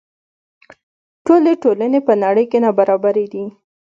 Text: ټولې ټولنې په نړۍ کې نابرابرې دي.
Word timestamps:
ټولې 1.25 1.53
ټولنې 1.63 1.99
په 2.07 2.13
نړۍ 2.23 2.45
کې 2.51 2.57
نابرابرې 2.65 3.25
دي. 3.33 3.45